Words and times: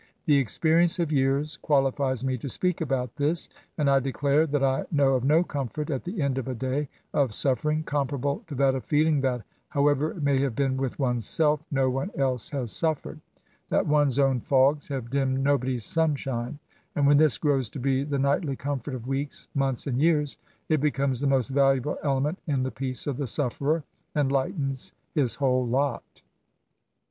The 0.25 0.37
experience 0.39 0.97
of 0.97 1.11
years 1.11 1.57
quali 1.57 1.91
fies 1.91 2.23
me 2.25 2.35
to 2.39 2.49
speak 2.49 2.81
about 2.81 3.17
this; 3.17 3.49
and 3.77 3.87
I 3.87 3.99
declare 3.99 4.47
that 4.47 4.63
I 4.63 4.85
know 4.91 5.13
of 5.13 5.23
no 5.23 5.43
comfort, 5.43 5.91
at 5.91 6.01
the 6.05 6.23
end 6.23 6.39
of 6.39 6.47
a 6.47 6.55
day 6.55 6.89
of 7.13 7.35
suffer 7.35 7.69
ing, 7.69 7.83
comparable 7.83 8.43
to 8.47 8.55
that 8.55 8.73
of 8.73 8.83
feeling 8.83 9.21
that, 9.21 9.43
however 9.69 10.09
it 10.09 10.23
may 10.23 10.39
have 10.41 10.55
been 10.55 10.75
with 10.75 10.97
one's 10.97 11.27
self, 11.27 11.63
no 11.69 11.87
one 11.91 12.09
else 12.17 12.49
has 12.49 12.71
suffered,— 12.71 13.19
that 13.69 13.85
one's 13.85 14.17
own 14.17 14.39
fogs 14.39 14.87
Have 14.87 15.11
dimmed 15.11 15.43
nobody's 15.43 15.85
sunshine: 15.85 16.57
and 16.95 17.05
when 17.05 17.17
this 17.17 17.37
grows 17.37 17.69
to 17.69 17.79
be 17.79 18.03
the 18.03 18.17
nightly 18.17 18.55
comfort 18.55 18.95
of 18.95 19.05
weeks, 19.05 19.49
months, 19.53 19.85
and 19.85 20.01
years, 20.01 20.39
it 20.67 20.81
becomes 20.81 21.19
the 21.19 21.27
most 21.27 21.49
valuable 21.49 21.99
element 22.01 22.39
in 22.47 22.63
the 22.63 22.71
peace 22.71 23.05
of 23.05 23.17
the 23.17 23.27
sufferer, 23.27 23.83
and 24.15 24.31
lightens 24.31 24.93
his 25.13 25.35
whole 25.35 25.63
lot. 25.67 26.23